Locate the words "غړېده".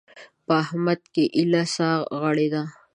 2.21-2.63